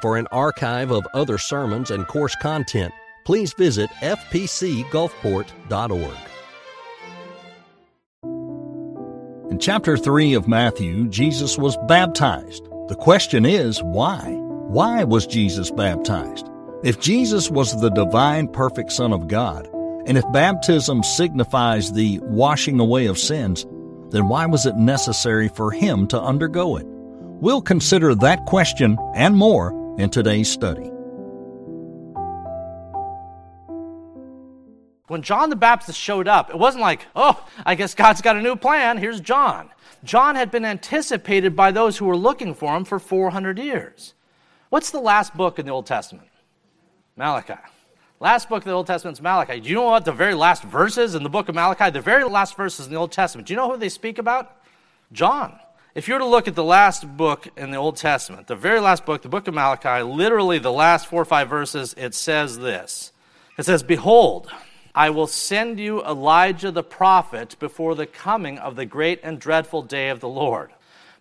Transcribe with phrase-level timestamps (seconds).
[0.00, 2.94] For an archive of other sermons and course content,
[3.26, 6.16] please visit fpcgulfport.org.
[9.50, 12.64] In chapter 3 of Matthew, Jesus was baptized.
[12.88, 14.22] The question is, why?
[14.68, 16.48] Why was Jesus baptized?
[16.82, 19.68] If Jesus was the divine, perfect Son of God,
[20.06, 23.66] and if baptism signifies the washing away of sins,
[24.08, 26.86] then why was it necessary for him to undergo it?
[26.88, 30.90] We'll consider that question and more in today's study.
[35.08, 38.42] When John the Baptist showed up, it wasn't like, oh, I guess God's got a
[38.42, 38.96] new plan.
[38.96, 39.70] Here's John.
[40.04, 44.14] John had been anticipated by those who were looking for him for 400 years.
[44.68, 46.28] What's the last book in the Old Testament?
[47.16, 47.54] Malachi.
[48.20, 49.60] Last book of the Old Testament is Malachi.
[49.60, 51.90] Do you know what the very last verses in the book of Malachi?
[51.90, 53.48] The very last verses in the Old Testament.
[53.48, 54.58] Do you know who they speak about?
[55.12, 55.58] John.
[55.92, 58.78] If you were to look at the last book in the Old Testament, the very
[58.78, 62.58] last book, the book of Malachi, literally the last four or five verses, it says
[62.58, 63.10] this.
[63.58, 64.52] It says, Behold,
[64.94, 69.82] I will send you Elijah the prophet before the coming of the great and dreadful
[69.82, 70.70] day of the Lord.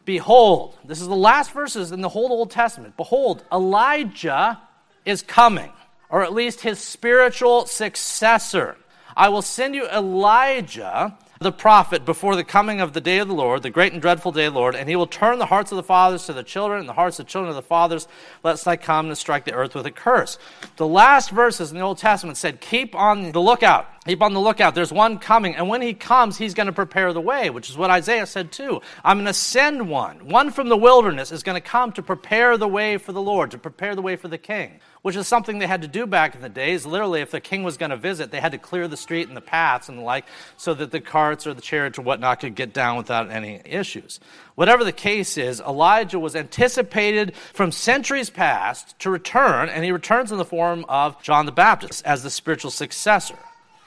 [0.06, 2.96] Behold, this is the last verses in the whole Old Testament.
[2.96, 4.62] Behold, Elijah
[5.04, 5.72] is coming,
[6.12, 8.78] or at least his spiritual successor.
[9.18, 13.34] I will send you Elijah the prophet before the coming of the day of the
[13.34, 15.72] Lord, the great and dreadful day of the Lord, and he will turn the hearts
[15.72, 18.08] of the fathers to the children, and the hearts of the children of the fathers,
[18.44, 20.38] lest I come and strike the earth with a curse.
[20.76, 23.88] The last verses in the Old Testament said, Keep on the lookout.
[24.06, 24.76] Keep on the lookout.
[24.76, 27.78] There's one coming, and when he comes, he's going to prepare the way, which is
[27.78, 28.82] what Isaiah said too.
[29.04, 30.30] I'm going to send one.
[30.30, 33.52] One from the wilderness is going to come to prepare the way for the Lord,
[33.52, 36.36] to prepare the way for the king which is something they had to do back
[36.36, 36.86] in the days.
[36.86, 39.38] Literally, if the king was going to visit, they had to clear the street and
[39.38, 40.26] the paths and the like
[40.58, 44.20] so that the carts or the chariots or whatnot could get down without any issues.
[44.56, 50.32] Whatever the case is, Elijah was anticipated from centuries past to return, and he returns
[50.32, 53.38] in the form of John the Baptist as the spiritual successor.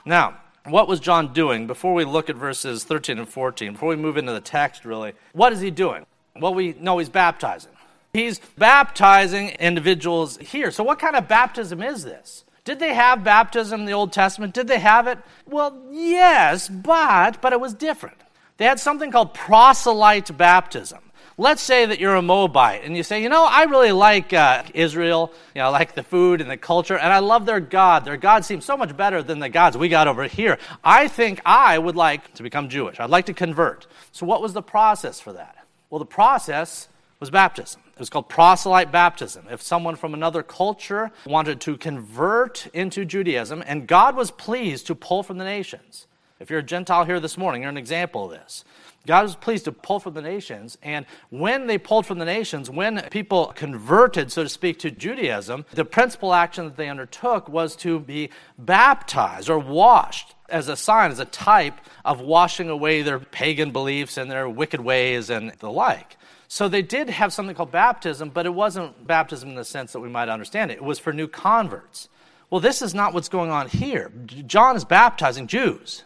[0.05, 3.97] Now, what was John doing before we look at verses 13 and 14, before we
[3.97, 5.13] move into the text really?
[5.33, 6.07] What is he doing?
[6.37, 7.73] Well, we know he's baptizing.
[8.13, 10.71] He's baptizing individuals here.
[10.71, 12.45] So, what kind of baptism is this?
[12.65, 14.55] Did they have baptism in the Old Testament?
[14.55, 15.19] Did they have it?
[15.47, 18.19] Well, yes, but but it was different.
[18.59, 21.01] They had something called proselyte baptism.
[21.39, 24.65] Let's say that you're a Moabite and you say, you know, I really like uh,
[24.75, 28.05] Israel, you know, I like the food and the culture, and I love their God.
[28.05, 30.59] Their God seems so much better than the gods we got over here.
[30.85, 33.01] I think I would like to become Jewish.
[33.01, 33.87] I'd like to convert.
[34.13, 35.57] So, what was the process for that?
[35.89, 36.89] Well, the process
[37.19, 37.81] was baptism.
[37.95, 39.47] It was called proselyte baptism.
[39.51, 44.95] If someone from another culture wanted to convert into Judaism, and God was pleased to
[44.95, 46.07] pull from the nations.
[46.41, 48.65] If you're a Gentile here this morning, you're an example of this.
[49.07, 52.71] God was pleased to pull from the nations, and when they pulled from the nations,
[52.71, 57.75] when people converted, so to speak, to Judaism, the principal action that they undertook was
[57.77, 63.19] to be baptized or washed as a sign, as a type of washing away their
[63.19, 66.17] pagan beliefs and their wicked ways and the like.
[66.47, 70.01] So they did have something called baptism, but it wasn't baptism in the sense that
[70.01, 70.75] we might understand it.
[70.75, 72.09] It was for new converts.
[72.51, 74.13] Well, this is not what's going on here.
[74.27, 76.05] John is baptizing Jews.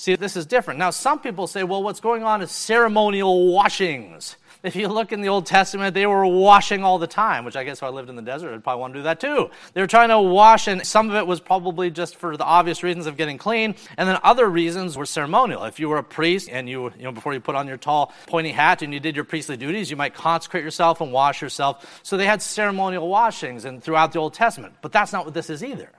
[0.00, 0.78] See, this is different.
[0.78, 4.36] Now, some people say, well, what's going on is ceremonial washings.
[4.62, 7.64] If you look in the Old Testament, they were washing all the time, which I
[7.64, 9.50] guess if I lived in the desert, I'd probably want to do that too.
[9.74, 12.82] They were trying to wash, and some of it was probably just for the obvious
[12.82, 15.64] reasons of getting clean, and then other reasons were ceremonial.
[15.64, 18.14] If you were a priest and you, you know, before you put on your tall,
[18.26, 22.00] pointy hat and you did your priestly duties, you might consecrate yourself and wash yourself.
[22.04, 24.76] So they had ceremonial washings and throughout the Old Testament.
[24.80, 25.90] But that's not what this is either.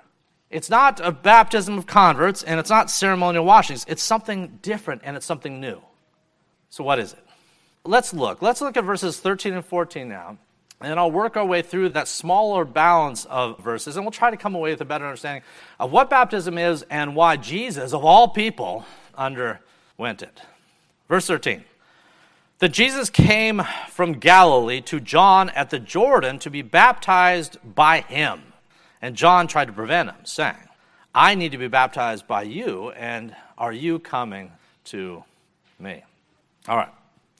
[0.51, 3.85] It's not a baptism of converts, and it's not ceremonial washings.
[3.87, 5.81] It's something different, and it's something new.
[6.69, 7.25] So, what is it?
[7.85, 8.41] Let's look.
[8.41, 10.37] Let's look at verses 13 and 14 now.
[10.81, 14.37] And I'll work our way through that smaller balance of verses, and we'll try to
[14.37, 15.43] come away with a better understanding
[15.79, 18.85] of what baptism is and why Jesus, of all people,
[19.15, 20.41] underwent it.
[21.07, 21.63] Verse 13
[22.59, 28.50] That Jesus came from Galilee to John at the Jordan to be baptized by him.
[29.01, 30.55] And John tried to prevent him, saying,
[31.13, 34.51] I need to be baptized by you, and are you coming
[34.85, 35.23] to
[35.79, 36.03] me?
[36.67, 36.91] All right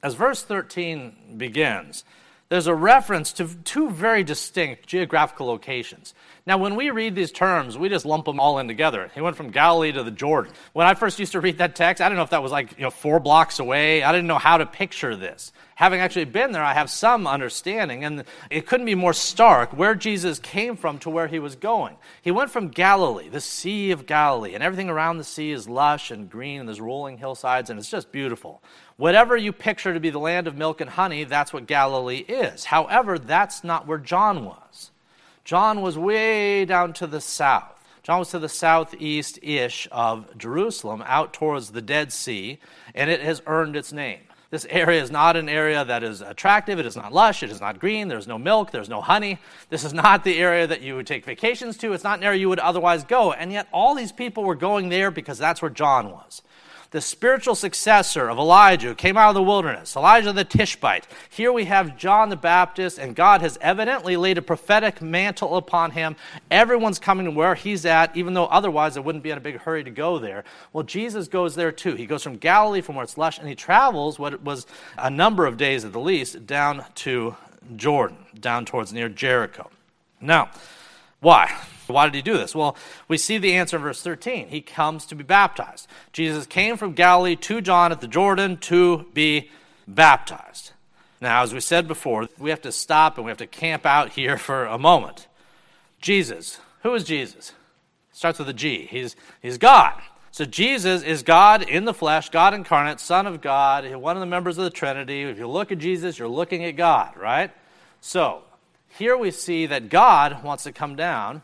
[0.04, 2.04] as verse 13 begins,
[2.50, 6.14] there's a reference to two very distinct geographical locations.
[6.46, 9.10] Now, when we read these terms, we just lump them all in together.
[9.14, 10.52] He went from Galilee to the Jordan.
[10.74, 12.78] When I first used to read that text, I didn't know if that was like
[12.78, 14.04] you know, four blocks away.
[14.04, 15.54] I didn't know how to picture this.
[15.82, 19.96] Having actually been there, I have some understanding, and it couldn't be more stark where
[19.96, 21.98] Jesus came from to where he was going.
[22.22, 26.12] He went from Galilee, the Sea of Galilee, and everything around the sea is lush
[26.12, 28.62] and green, and there's rolling hillsides, and it's just beautiful.
[28.98, 32.66] Whatever you picture to be the land of milk and honey, that's what Galilee is.
[32.66, 34.92] However, that's not where John was.
[35.46, 37.84] John was way down to the south.
[38.04, 42.60] John was to the southeast ish of Jerusalem, out towards the Dead Sea,
[42.94, 44.20] and it has earned its name.
[44.52, 46.78] This area is not an area that is attractive.
[46.78, 47.42] It is not lush.
[47.42, 48.10] It is not green.
[48.10, 48.72] There's no milk.
[48.72, 49.40] There's no honey.
[49.70, 51.94] This is not the area that you would take vacations to.
[51.94, 53.32] It's not an area you would otherwise go.
[53.32, 56.42] And yet, all these people were going there because that's where John was
[56.92, 61.08] the spiritual successor of Elijah who came out of the wilderness, Elijah the Tishbite.
[61.30, 65.92] Here we have John the Baptist, and God has evidently laid a prophetic mantle upon
[65.92, 66.18] him.
[66.52, 69.60] Everyone's coming to where he's at, even though otherwise it wouldn't be in a big
[69.60, 70.44] hurry to go there.
[70.74, 71.96] Well, Jesus goes there too.
[71.96, 74.68] He goes from Galilee, from where it's lush, and he travels what was
[74.98, 77.38] a number of days at the least down to
[77.78, 79.70] Jordan, down towards near Jericho.
[80.20, 80.52] Now,
[81.22, 81.56] why?
[81.88, 82.56] Why did he do this?
[82.56, 82.76] Well,
[83.08, 84.48] we see the answer in verse 13.
[84.48, 85.88] He comes to be baptized.
[86.14, 89.50] Jesus came from Galilee to John at the Jordan to be
[89.88, 90.72] baptized.
[91.20, 94.12] Now, as we said before, we have to stop and we have to camp out
[94.14, 95.28] here for a moment.
[96.02, 96.60] Jesus.
[96.84, 97.54] Who is Jesus?
[98.12, 98.88] Starts with a G.
[98.90, 99.94] He's, he's God.
[100.32, 104.26] So Jesus is God in the flesh, God incarnate, Son of God, one of the
[104.26, 105.24] members of the Trinity.
[105.24, 107.52] If you look at Jesus, you're looking at God, right?
[108.00, 108.44] So
[108.98, 111.44] here we see that God wants to come down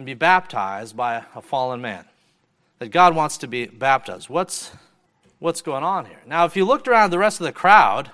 [0.00, 2.06] and be baptized by a fallen man.
[2.78, 4.30] That God wants to be baptized.
[4.30, 4.72] What's,
[5.40, 6.22] what's going on here?
[6.26, 8.10] Now, if you looked around the rest of the crowd,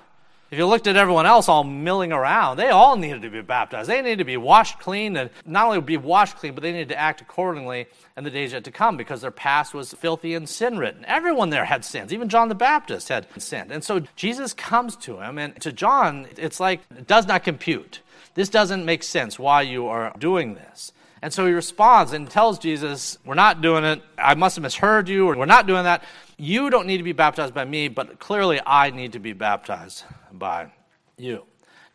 [0.51, 3.89] if you looked at everyone else all milling around, they all needed to be baptized.
[3.89, 6.89] They needed to be washed clean, and not only be washed clean, but they needed
[6.89, 7.87] to act accordingly
[8.17, 11.05] in the days yet to come because their past was filthy and sin ridden.
[11.05, 12.11] Everyone there had sins.
[12.11, 13.71] Even John the Baptist had sinned.
[13.71, 18.01] And so Jesus comes to him, and to John, it's like, it does not compute.
[18.33, 20.91] This doesn't make sense why you are doing this.
[21.21, 24.01] And so he responds and tells Jesus, We're not doing it.
[24.17, 26.03] I must have misheard you, or we're not doing that.
[26.37, 30.03] You don't need to be baptized by me, but clearly I need to be baptized
[30.31, 30.71] by
[31.17, 31.45] you.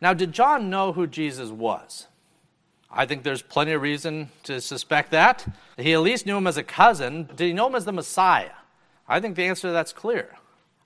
[0.01, 2.07] Now, did John know who Jesus was?
[2.91, 5.47] I think there's plenty of reason to suspect that.
[5.77, 7.29] He at least knew him as a cousin.
[7.35, 8.51] Did he know him as the Messiah?
[9.07, 10.35] I think the answer to that's clear.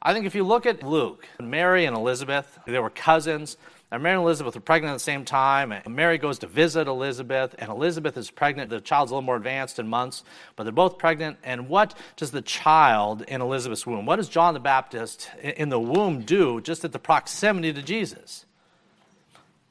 [0.01, 3.57] I think if you look at Luke, Mary and Elizabeth, they were cousins.
[3.91, 5.71] Now, Mary and Elizabeth are pregnant at the same time.
[5.71, 8.69] And Mary goes to visit Elizabeth, and Elizabeth is pregnant.
[8.69, 10.25] The child's a little more advanced in months,
[10.57, 11.37] but they're both pregnant.
[11.41, 15.79] And what does the child in Elizabeth's womb, what does John the Baptist in the
[15.79, 18.45] womb do just at the proximity to Jesus?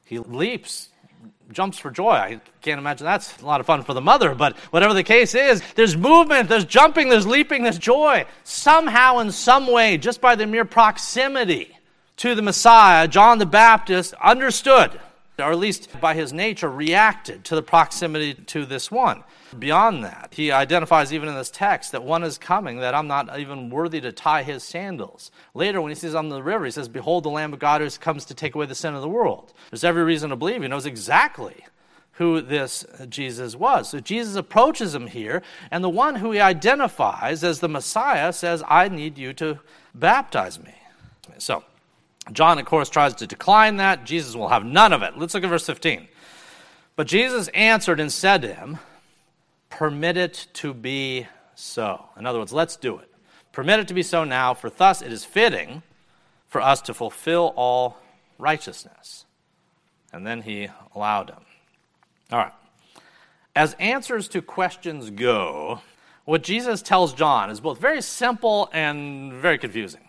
[0.03, 0.89] He leaps,
[1.51, 2.13] jumps for joy.
[2.13, 5.35] I can't imagine that's a lot of fun for the mother, but whatever the case
[5.35, 8.25] is, there's movement, there's jumping, there's leaping, there's joy.
[8.43, 11.76] Somehow, in some way, just by the mere proximity
[12.17, 14.99] to the Messiah, John the Baptist understood,
[15.39, 19.23] or at least by his nature, reacted to the proximity to this one.
[19.57, 23.39] Beyond that, he identifies even in this text that one is coming that I'm not
[23.39, 25.31] even worthy to tie his sandals.
[25.53, 27.89] Later, when he sees on the river, he says, Behold, the Lamb of God who
[27.91, 29.53] comes to take away the sin of the world.
[29.69, 31.65] There's every reason to believe he knows exactly
[32.13, 33.89] who this Jesus was.
[33.89, 38.63] So Jesus approaches him here, and the one who he identifies as the Messiah says,
[38.67, 39.59] I need you to
[39.93, 40.73] baptize me.
[41.37, 41.63] So,
[42.31, 44.03] John, of course, tries to decline that.
[44.03, 45.17] Jesus will have none of it.
[45.17, 46.07] Let's look at verse 15.
[46.95, 48.79] But Jesus answered and said to him,
[49.69, 52.05] Permit it to be so.
[52.17, 53.11] In other words, let's do it.
[53.51, 55.83] Permit it to be so now, for thus it is fitting
[56.47, 57.97] for us to fulfill all
[58.37, 59.25] righteousness.
[60.13, 61.45] And then he allowed him.
[62.31, 62.53] All right.
[63.55, 65.81] As answers to questions go,
[66.25, 70.06] what Jesus tells John is both very simple and very confusing.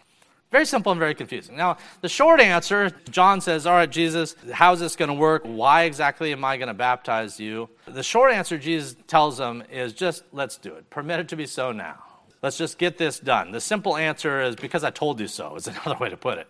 [0.51, 1.57] Very simple and very confusing.
[1.57, 5.43] Now, the short answer John says, All right, Jesus, how's this going to work?
[5.45, 7.69] Why exactly am I going to baptize you?
[7.87, 10.89] The short answer Jesus tells him is just, let's do it.
[10.89, 12.03] Permit it to be so now.
[12.43, 13.51] Let's just get this done.
[13.51, 16.47] The simple answer is, because I told you so, is another way to put it.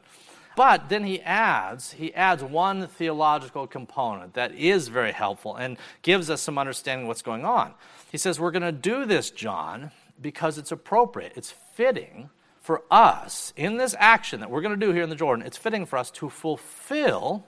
[0.54, 6.30] But then he adds, he adds one theological component that is very helpful and gives
[6.30, 7.74] us some understanding of what's going on.
[8.12, 9.90] He says, We're going to do this, John,
[10.20, 12.30] because it's appropriate, it's fitting
[12.68, 15.56] for us, in this action that we're going to do here in the Jordan, it's
[15.56, 17.46] fitting for us to fulfill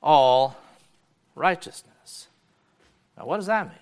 [0.00, 0.56] all
[1.34, 2.28] righteousness.
[3.18, 3.76] Now, what does that mean?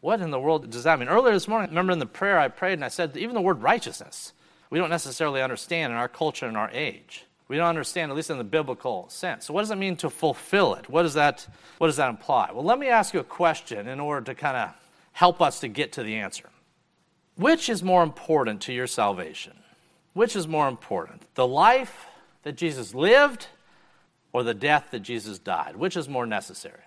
[0.00, 1.10] What in the world does that mean?
[1.10, 3.60] Earlier this morning, remember in the prayer I prayed and I said, even the word
[3.60, 4.32] righteousness,
[4.70, 7.26] we don't necessarily understand in our culture and our age.
[7.48, 9.44] We don't understand, at least in the biblical sense.
[9.44, 10.88] So, what does it mean to fulfill it?
[10.88, 12.52] What does that, what does that imply?
[12.54, 14.70] Well, let me ask you a question in order to kind of
[15.12, 16.48] help us to get to the answer.
[17.36, 19.52] Which is more important to your salvation?
[20.14, 22.06] Which is more important, the life
[22.44, 23.48] that Jesus lived
[24.32, 25.76] or the death that Jesus died?
[25.76, 26.80] Which is more necessary?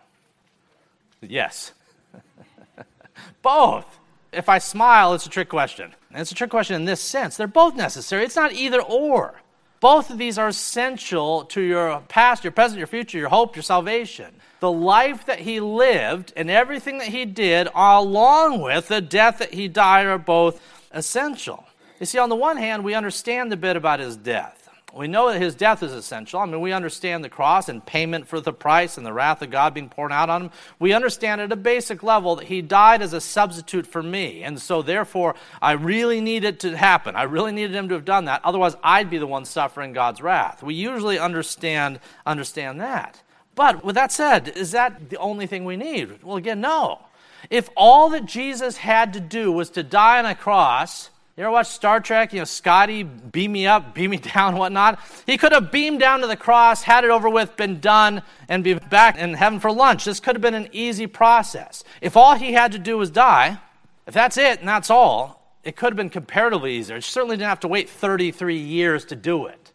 [1.22, 1.74] Yes.
[3.42, 4.00] both.
[4.32, 5.94] If I smile, it's a trick question.
[6.12, 7.38] And it's a trick question in this sense.
[7.38, 8.24] They're both necessary.
[8.24, 9.42] It's not either or.
[9.80, 13.64] Both of these are essential to your past, your present, your future, your hope, your
[13.64, 14.34] salvation.
[14.60, 19.54] The life that he lived and everything that he did, along with the death that
[19.54, 20.60] he died, are both
[20.92, 21.66] essential.
[22.00, 24.68] You see, on the one hand, we understand a bit about his death.
[24.96, 26.40] We know that his death is essential.
[26.40, 29.52] I mean, we understand the cross and payment for the price and the wrath of
[29.52, 30.52] God being poured out on him.
[30.80, 34.44] We understand at a basic level that he died as a substitute for me.
[34.44, 37.16] And so, therefore, I really need it to happen.
[37.16, 38.42] I really needed him to have done that.
[38.44, 40.64] Otherwise, I'd be the one suffering God's wrath.
[40.64, 43.22] We usually understand, understand that.
[43.54, 46.24] But with that said, is that the only thing we need?
[46.24, 47.02] Well, again, no.
[47.50, 51.52] If all that Jesus had to do was to die on a cross, you ever
[51.52, 52.34] watch Star Trek?
[52.34, 55.00] You know, Scotty, beam me up, beam me down, whatnot.
[55.26, 58.64] He could have beamed down to the cross, had it over with, been done, and
[58.64, 60.06] be back in heaven for lunch.
[60.06, 61.84] This could have been an easy process.
[62.02, 63.60] If all he had to do was die,
[64.08, 66.96] if that's it and that's all, it could have been comparatively easier.
[66.96, 69.74] He certainly didn't have to wait 33 years to do it.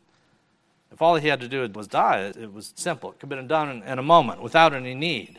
[0.90, 3.10] If all he had to do was die, it was simple.
[3.10, 5.38] It could have been done in a moment without any need.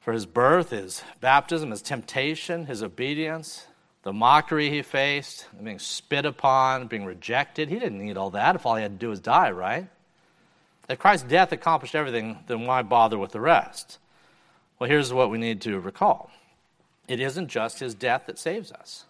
[0.00, 3.67] For his birth, his baptism, his temptation, his obedience,
[4.08, 7.68] the mockery he faced, being spit upon, being rejected.
[7.68, 9.86] He didn't need all that if all he had to do was die, right?
[10.88, 13.98] If Christ's death accomplished everything, then why bother with the rest?
[14.78, 16.30] Well, here's what we need to recall
[17.06, 19.04] it isn't just his death that saves us.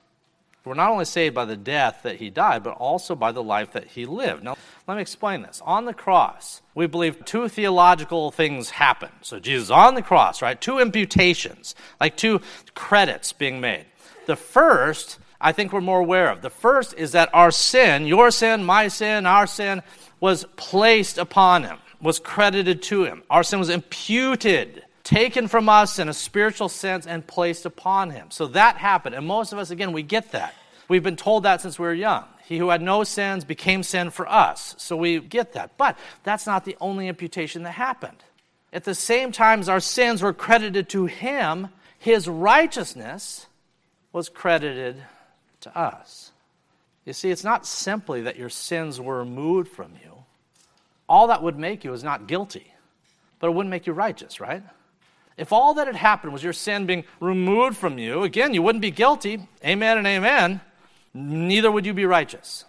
[0.64, 3.70] We're not only saved by the death that he died, but also by the life
[3.74, 4.42] that he lived.
[4.42, 4.56] Now,
[4.88, 5.62] let me explain this.
[5.64, 9.10] On the cross, we believe two theological things happen.
[9.22, 10.60] So, Jesus on the cross, right?
[10.60, 12.40] Two imputations, like two
[12.74, 13.86] credits being made.
[14.28, 16.42] The first, I think we're more aware of.
[16.42, 19.82] The first is that our sin, your sin, my sin, our sin,
[20.20, 23.22] was placed upon him, was credited to him.
[23.30, 28.30] Our sin was imputed, taken from us in a spiritual sense, and placed upon him.
[28.30, 29.14] So that happened.
[29.14, 30.54] And most of us, again, we get that.
[30.88, 32.26] We've been told that since we were young.
[32.44, 34.74] He who had no sins became sin for us.
[34.76, 35.78] So we get that.
[35.78, 38.22] But that's not the only imputation that happened.
[38.74, 41.68] At the same time as our sins were credited to him,
[41.98, 43.46] his righteousness
[44.18, 44.96] was credited
[45.60, 46.32] to us.
[47.04, 50.12] You see, it's not simply that your sins were removed from you.
[51.08, 52.74] All that would make you is not guilty,
[53.38, 54.64] but it wouldn't make you righteous, right?
[55.36, 58.82] If all that had happened was your sin being removed from you, again, you wouldn't
[58.82, 59.38] be guilty.
[59.64, 60.62] Amen and amen.
[61.14, 62.64] Neither would you be righteous.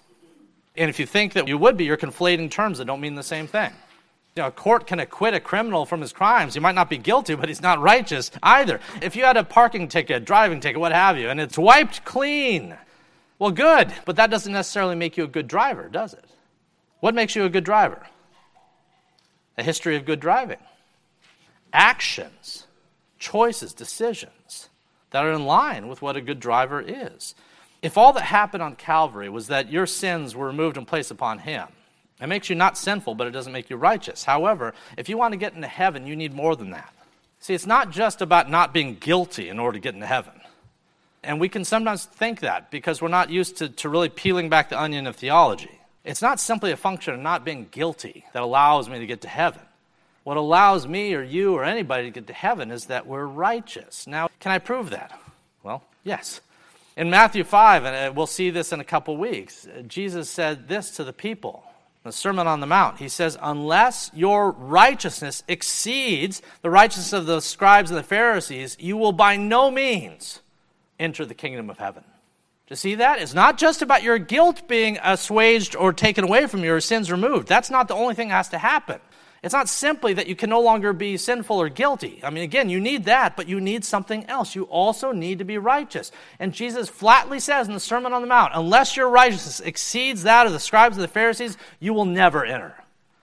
[0.78, 3.24] And if you think that you would be, you're conflating terms that don't mean the
[3.24, 3.72] same thing.
[4.36, 6.54] You know, a court can acquit a criminal from his crimes.
[6.54, 8.80] He might not be guilty, but he's not righteous either.
[9.02, 12.78] If you had a parking ticket, driving ticket, what have you, and it's wiped clean,
[13.38, 16.26] well, good, but that doesn't necessarily make you a good driver, does it?
[17.00, 18.06] What makes you a good driver?
[19.58, 20.58] A history of good driving.
[21.74, 22.68] Actions,
[23.18, 24.70] choices, decisions
[25.12, 27.36] that are in line with what a good driver is.
[27.82, 31.40] If all that happened on Calvary was that your sins were removed and placed upon
[31.40, 31.68] him,
[32.22, 34.24] it makes you not sinful, but it doesn't make you righteous.
[34.24, 36.94] However, if you want to get into heaven, you need more than that.
[37.40, 40.34] See, it's not just about not being guilty in order to get into heaven.
[41.24, 44.70] And we can sometimes think that because we're not used to, to really peeling back
[44.70, 45.80] the onion of theology.
[46.04, 49.28] It's not simply a function of not being guilty that allows me to get to
[49.28, 49.62] heaven.
[50.24, 54.08] What allows me or you or anybody to get to heaven is that we're righteous.
[54.08, 55.18] Now, can I prove that?
[55.64, 56.42] Well, yes.
[56.96, 60.92] In Matthew 5, and uh, we'll see this in a couple weeks, Jesus said this
[60.92, 61.64] to the people
[62.04, 62.98] the Sermon on the Mount.
[62.98, 68.98] He says, Unless your righteousness exceeds the righteousness of the scribes and the Pharisees, you
[68.98, 70.40] will by no means
[71.00, 72.04] enter the kingdom of heaven.
[72.68, 73.20] To see that?
[73.20, 77.12] It's not just about your guilt being assuaged or taken away from you or sins
[77.12, 77.48] removed.
[77.48, 79.00] That's not the only thing that has to happen.
[79.42, 82.20] It's not simply that you can no longer be sinful or guilty.
[82.24, 84.54] I mean, again, you need that, but you need something else.
[84.54, 86.12] You also need to be righteous.
[86.40, 90.46] And Jesus flatly says in the Sermon on the Mount unless your righteousness exceeds that
[90.46, 92.76] of the scribes and the Pharisees, you will never enter.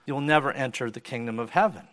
[0.05, 1.87] You will never enter the kingdom of heaven.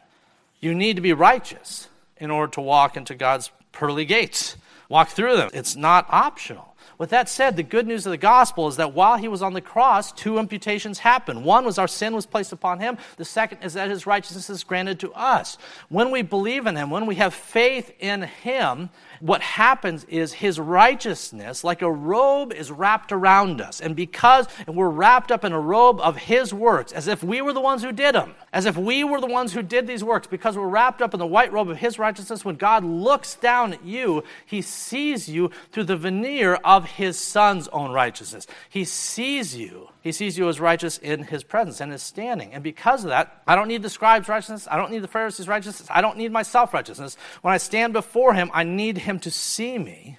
[0.61, 4.57] You need to be righteous in order to walk into God's pearly gates,
[4.89, 5.51] walk through them.
[5.53, 6.74] It's not optional.
[6.99, 9.53] With that said, the good news of the gospel is that while he was on
[9.53, 11.45] the cross, two imputations happened.
[11.45, 14.65] One was our sin was placed upon him, the second is that his righteousness is
[14.65, 15.59] granted to us.
[15.89, 20.61] When we believe in him, when we have faith in him, what happens is his
[20.61, 23.81] righteousness, like a robe, is wrapped around us.
[23.81, 27.53] And because we're wrapped up in a robe of his works, as if we were
[27.53, 30.27] the ones who did them, as if we were the ones who did these works,
[30.27, 33.73] because we're wrapped up in the white robe of his righteousness, when God looks down
[33.73, 38.47] at you, he sees you through the veneer of his son's own righteousness.
[38.69, 39.89] He sees you.
[40.01, 42.53] He sees you as righteous in his presence and his standing.
[42.53, 44.69] And because of that, I don't need the scribe's righteousness.
[44.71, 45.89] I don't need the Pharisees' righteousness.
[45.91, 47.17] I don't need my self righteousness.
[47.43, 50.19] When I stand before him, I need him to see me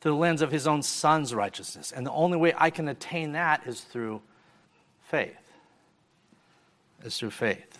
[0.00, 1.92] through the lens of his own son's righteousness.
[1.92, 4.22] And the only way I can attain that is through
[5.02, 5.34] faith.
[7.04, 7.78] Is through faith.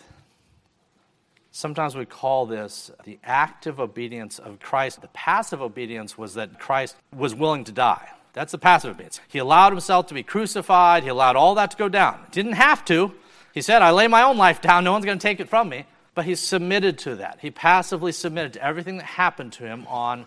[1.51, 5.01] Sometimes we call this the active obedience of Christ.
[5.01, 8.09] The passive obedience was that Christ was willing to die.
[8.33, 9.19] That's the passive obedience.
[9.27, 12.19] He allowed himself to be crucified, he allowed all that to go down.
[12.31, 13.13] Didn't have to.
[13.53, 15.69] He said, I lay my own life down, no one's going to take it from
[15.69, 15.85] me.
[16.15, 17.39] But he submitted to that.
[17.41, 20.25] He passively submitted to everything that happened to him on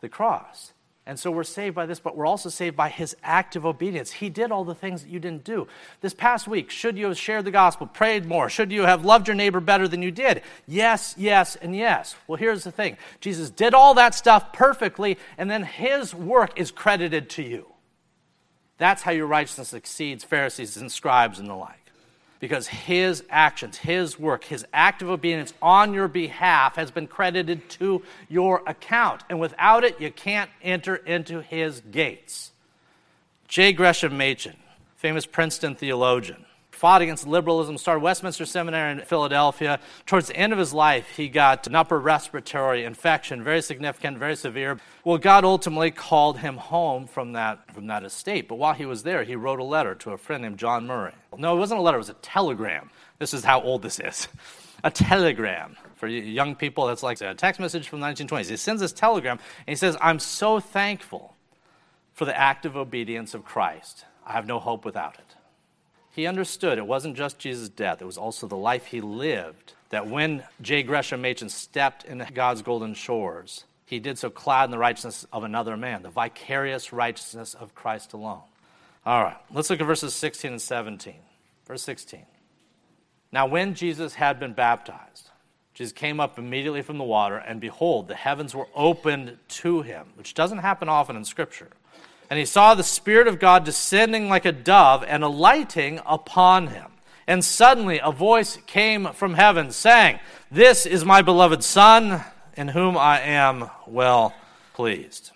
[0.00, 0.69] the cross.
[1.10, 4.12] And so we're saved by this, but we're also saved by his active obedience.
[4.12, 5.66] He did all the things that you didn't do.
[6.02, 8.48] This past week, should you have shared the gospel, prayed more?
[8.48, 10.40] Should you have loved your neighbor better than you did?
[10.68, 12.14] Yes, yes, and yes.
[12.28, 16.70] Well, here's the thing Jesus did all that stuff perfectly, and then his work is
[16.70, 17.66] credited to you.
[18.78, 21.79] That's how your righteousness exceeds Pharisees and scribes and the like
[22.40, 28.02] because his actions, his work, his active obedience on your behalf has been credited to
[28.28, 29.22] your account.
[29.28, 32.50] And without it, you can't enter into his gates.
[33.46, 33.72] J.
[33.72, 34.56] Gresham Machen,
[34.96, 36.46] famous Princeton theologian,
[36.80, 39.78] fought against liberalism, started Westminster Seminary in Philadelphia.
[40.06, 44.34] Towards the end of his life, he got an upper respiratory infection, very significant, very
[44.34, 44.80] severe.
[45.04, 48.48] Well, God ultimately called him home from that, from that estate.
[48.48, 51.12] But while he was there, he wrote a letter to a friend named John Murray.
[51.36, 52.88] No, it wasn't a letter, it was a telegram.
[53.18, 54.28] This is how old this is.
[54.82, 55.76] A telegram.
[55.96, 58.48] For young people, that's like a text message from the 1920s.
[58.48, 61.36] He sends this telegram and he says, I'm so thankful
[62.14, 64.06] for the active obedience of Christ.
[64.26, 65.36] I have no hope without it.
[66.12, 69.74] He understood it wasn't just Jesus' death, it was also the life he lived.
[69.90, 70.82] That when J.
[70.82, 75.42] Gresham Machen stepped into God's golden shores, he did so clad in the righteousness of
[75.42, 78.42] another man, the vicarious righteousness of Christ alone.
[79.04, 81.14] All right, let's look at verses 16 and 17.
[81.66, 82.24] Verse 16.
[83.32, 85.30] Now, when Jesus had been baptized,
[85.74, 90.08] Jesus came up immediately from the water, and behold, the heavens were opened to him,
[90.14, 91.70] which doesn't happen often in Scripture.
[92.30, 96.86] And he saw the Spirit of God descending like a dove and alighting upon him.
[97.26, 100.20] And suddenly a voice came from heaven saying,
[100.50, 102.24] This is my beloved Son,
[102.56, 104.32] in whom I am well
[104.74, 105.32] pleased.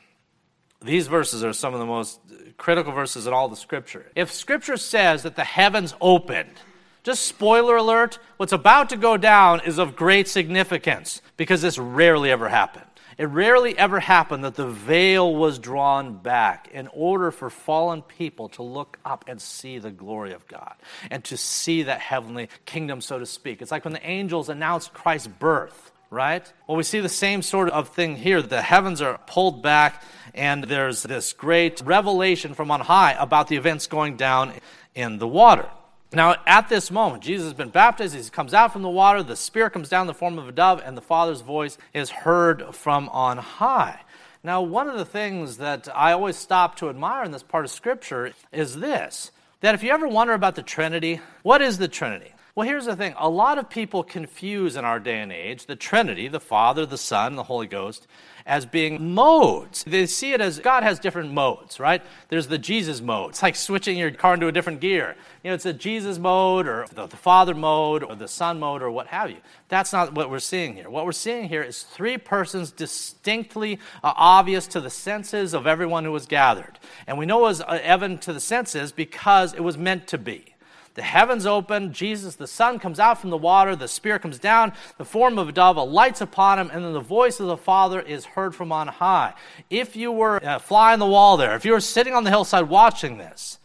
[0.81, 2.21] These verses are some of the most
[2.57, 4.07] critical verses in all the Scripture.
[4.15, 6.55] If Scripture says that the heavens opened,
[7.03, 12.31] just spoiler alert, what's about to go down is of great significance because this rarely
[12.31, 12.85] ever happened.
[13.17, 18.49] It rarely ever happened that the veil was drawn back in order for fallen people
[18.51, 20.75] to look up and see the glory of God
[21.11, 23.63] and to see that heavenly kingdom, so to speak.
[23.63, 26.51] It's like when the angels announced Christ's birth, right?
[26.67, 28.43] Well, we see the same sort of thing here.
[28.43, 30.03] The heavens are pulled back,
[30.35, 34.53] and there's this great revelation from on high about the events going down
[34.95, 35.69] in the water.
[36.15, 38.15] Now, at this moment, Jesus has been baptized.
[38.15, 39.23] He comes out from the water.
[39.23, 42.11] The Spirit comes down in the form of a dove, and the Father's voice is
[42.11, 44.01] heard from on high.
[44.43, 47.71] Now, one of the things that I always stop to admire in this part of
[47.71, 52.34] Scripture is this that if you ever wonder about the Trinity, what is the Trinity?
[52.57, 55.75] Well, here's the thing a lot of people confuse in our day and age the
[55.75, 58.07] Trinity, the Father, the Son, and the Holy Ghost,
[58.47, 59.83] as being modes.
[59.83, 62.01] They see it as God has different modes, right?
[62.29, 63.31] There's the Jesus mode.
[63.31, 65.17] It's like switching your car into a different gear.
[65.43, 68.83] You know, it's a Jesus mode or the, the Father mode or the Son mode
[68.83, 69.39] or what have you.
[69.69, 70.89] That's not what we're seeing here.
[70.89, 76.05] What we're seeing here is three persons distinctly uh, obvious to the senses of everyone
[76.05, 76.79] who was gathered.
[77.09, 80.19] And we know it was uh, evident to the senses because it was meant to
[80.19, 80.54] be.
[80.95, 84.73] The heavens open, Jesus, the Son, comes out from the water, the Spirit comes down,
[84.97, 88.01] the form of a dove alights upon him, and then the voice of the Father
[88.01, 89.35] is heard from on high.
[89.71, 92.31] If you were a fly on the wall there, if you were sitting on the
[92.31, 93.59] hillside watching this,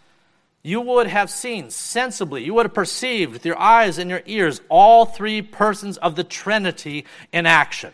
[0.63, 4.59] you would have seen sensibly, you would have perceived with your eyes and your ears
[4.67, 7.93] all three persons of the Trinity in action.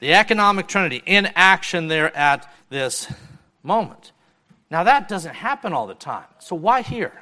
[0.00, 3.06] The economic Trinity in action there at this
[3.62, 4.12] moment.
[4.70, 6.24] Now, that doesn't happen all the time.
[6.38, 7.12] So, why here?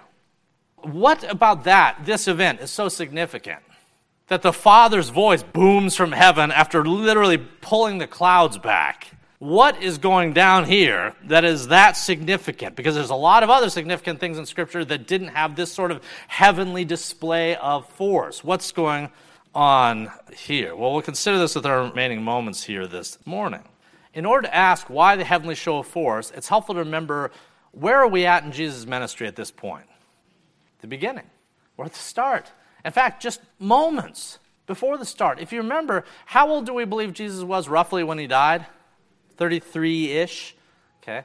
[0.83, 3.61] What about that, this event, is so significant?
[4.29, 9.09] That the Father's voice booms from heaven after literally pulling the clouds back.
[9.41, 12.77] What is going down here that is that significant?
[12.77, 15.91] Because there's a lot of other significant things in Scripture that didn't have this sort
[15.91, 18.45] of heavenly display of force.
[18.45, 19.11] What's going
[19.55, 20.77] on here?
[20.77, 23.65] Well, we'll consider this with our remaining moments here this morning.
[24.13, 27.31] In order to ask why the heavenly show of force, it's helpful to remember
[27.73, 29.87] where are we at in Jesus' ministry at this point?
[30.81, 31.27] The beginning.
[31.77, 32.51] We're at the start.
[32.85, 35.41] In fact, just moments before the start.
[35.41, 38.67] If you remember, how old do we believe Jesus was roughly when he died?
[39.37, 40.55] 33 ish.
[41.03, 41.25] Okay.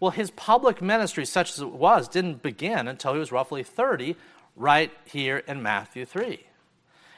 [0.00, 4.16] Well, his public ministry, such as it was, didn't begin until he was roughly 30,
[4.56, 6.40] right here in Matthew 3.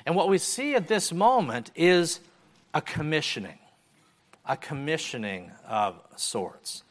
[0.04, 2.20] And what we see at this moment is
[2.74, 3.58] a commissioning,
[4.44, 6.82] a commissioning of sorts.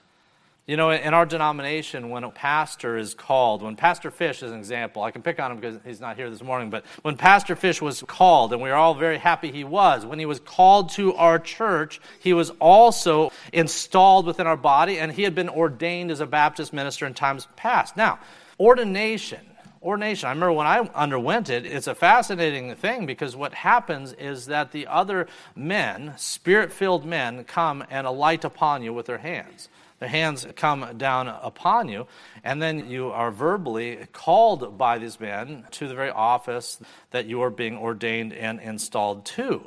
[0.68, 4.60] You know, in our denomination, when a pastor is called, when Pastor Fish is an
[4.60, 7.56] example, I can pick on him because he's not here this morning, but when Pastor
[7.56, 10.90] Fish was called, and we are all very happy he was, when he was called
[10.92, 16.12] to our church, he was also installed within our body, and he had been ordained
[16.12, 17.98] as a Baptist minister in times past.
[17.98, 18.20] Now,
[18.60, 19.40] ordination
[19.84, 20.28] ordination.
[20.28, 24.72] I remember when I underwent it, it's a fascinating thing because what happens is that
[24.72, 29.70] the other men, spirit filled men, come and alight upon you with their hands.
[30.02, 32.08] Their hands come down upon you,
[32.44, 36.80] and then you are verbally called by these men to the very office
[37.12, 39.62] that you are being ordained and installed to.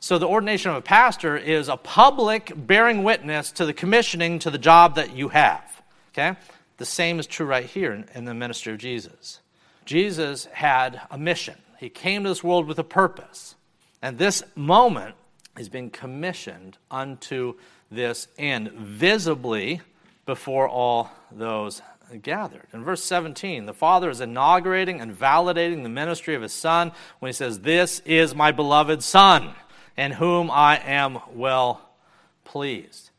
[0.00, 4.50] So, the ordination of a pastor is a public bearing witness to the commissioning to
[4.50, 5.82] the job that you have.
[6.12, 6.38] Okay?
[6.76, 9.40] The same is true right here in the ministry of Jesus.
[9.86, 13.54] Jesus had a mission, he came to this world with a purpose.
[14.02, 15.14] And this moment
[15.58, 17.54] is being commissioned unto
[17.90, 19.80] this end visibly
[20.26, 21.82] before all those
[22.22, 22.66] gathered.
[22.72, 27.28] In verse 17, the Father is inaugurating and validating the ministry of His Son when
[27.28, 29.52] He says, This is my beloved Son,
[29.96, 31.82] in whom I am well
[32.44, 33.10] pleased.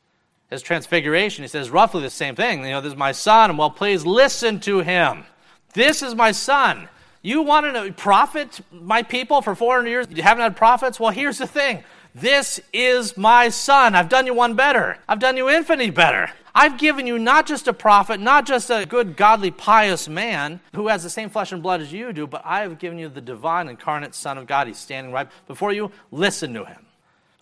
[0.50, 2.64] His transfiguration, He says roughly the same thing.
[2.64, 4.06] You know, this is my Son, well pleased.
[4.06, 5.26] Listen to Him.
[5.74, 6.90] This is my Son.
[7.22, 10.08] You want to profit my people for 400 years?
[10.10, 11.00] You haven't had prophets?
[11.00, 11.84] Well, here's the thing
[12.16, 13.96] this is my son.
[13.96, 14.98] I've done you one better.
[15.08, 16.32] I've done you infinitely better.
[16.56, 20.88] I've given you not just a prophet, not just a good, godly, pious man who
[20.88, 23.22] has the same flesh and blood as you do, but I have given you the
[23.22, 24.68] divine, incarnate Son of God.
[24.68, 25.92] He's standing right before you.
[26.12, 26.86] Listen to him.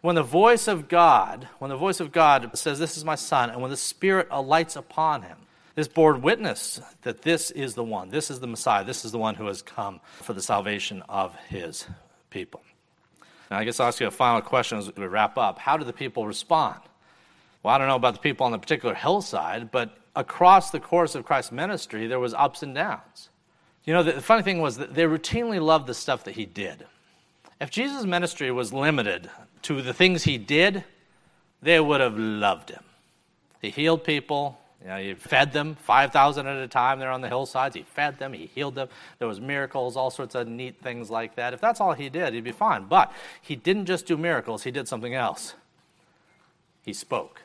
[0.02, 3.50] When the voice of God, when the voice of God says, This is my son,
[3.50, 5.38] and when the Spirit alights upon him,
[5.76, 9.18] this board witness that this is the one, this is the Messiah, this is the
[9.18, 11.88] one who has come for the salvation of his
[12.30, 12.62] people.
[13.50, 15.60] Now, I guess I'll ask you a final question as we wrap up.
[15.60, 16.80] How did the people respond?
[17.64, 21.16] Well, I don't know about the people on the particular hillside, but across the course
[21.16, 23.30] of Christ's ministry, there was ups and downs.
[23.86, 26.86] You know, the funny thing was that they routinely loved the stuff that he did.
[27.62, 29.30] If Jesus' ministry was limited
[29.64, 30.84] to the things he did,
[31.62, 32.84] they would have loved him.
[33.62, 37.28] He healed people, you know, he fed them 5,000 at a time there on the
[37.28, 37.76] hillsides.
[37.76, 38.88] He fed them, he healed them.
[39.19, 41.54] There was miracles, all sorts of neat things like that.
[41.54, 42.86] If that's all he did, he'd be fine.
[42.86, 45.56] But he didn't just do miracles, he did something else.
[46.86, 47.41] He spoke.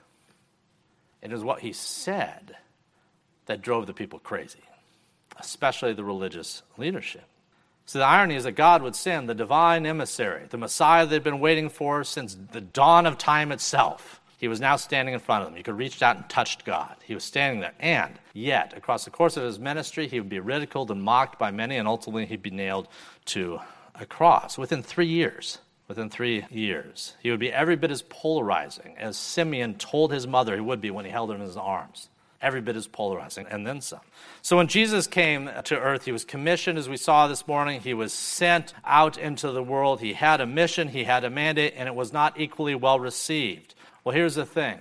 [1.21, 2.59] It is what he said
[3.47, 4.63] that drove the people crazy,
[5.37, 7.25] especially the religious leadership.
[7.87, 11.41] So the irony is that God would send the divine emissary, the Messiah they'd been
[11.41, 15.49] waiting for since the dawn of time itself he was now standing in front of
[15.49, 15.57] them.
[15.57, 16.97] You could reach out and touch God.
[17.05, 17.75] He was standing there.
[17.79, 21.53] And yet, across the course of his ministry, he would be ridiculed and mocked by
[21.53, 22.89] many, and ultimately he'd be nailed
[23.27, 23.61] to
[23.95, 25.59] a cross within three years.
[25.87, 30.57] Within three years, he would be every bit as polarizing as Simeon told his mother
[30.57, 32.09] he would be when he held her in his arms
[32.41, 34.01] every bit as polarizing, and then some.
[34.43, 37.81] So when Jesus came to earth, he was commissioned, as we saw this morning.
[37.81, 40.01] He was sent out into the world.
[40.01, 43.77] He had a mission, he had a mandate, and it was not equally well received.
[44.05, 44.81] Well, here's the thing.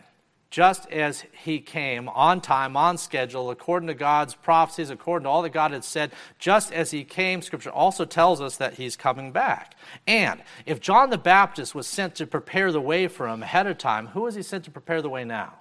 [0.49, 5.43] Just as he came on time, on schedule, according to God's prophecies, according to all
[5.43, 9.31] that God had said, just as he came, Scripture also tells us that he's coming
[9.31, 9.75] back.
[10.05, 13.77] And if John the Baptist was sent to prepare the way for him ahead of
[13.77, 15.53] time, who is he sent to prepare the way now?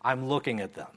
[0.00, 0.96] I'm looking at them.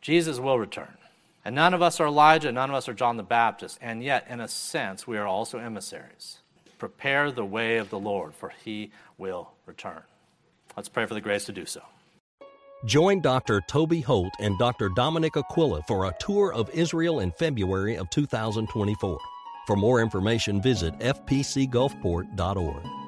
[0.00, 0.98] Jesus will return.
[1.44, 3.78] And none of us are Elijah, none of us are John the Baptist.
[3.80, 6.38] And yet, in a sense, we are also emissaries.
[6.78, 10.02] Prepare the way of the Lord, for he will return.
[10.76, 11.80] Let's pray for the grace to do so.
[12.84, 13.62] Join Dr.
[13.68, 14.90] Toby Holt and Dr.
[14.90, 19.18] Dominic Aquila for a tour of Israel in February of 2024.
[19.66, 23.05] For more information, visit fpcgulfport.org.